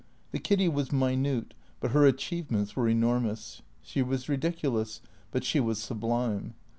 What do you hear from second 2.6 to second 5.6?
were enormous; she was ridiculous, but she